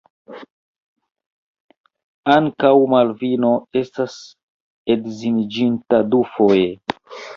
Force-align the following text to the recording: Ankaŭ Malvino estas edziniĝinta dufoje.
Ankaŭ 2.35 2.71
Malvino 2.93 3.51
estas 3.83 4.17
edziniĝinta 4.95 6.01
dufoje. 6.15 6.67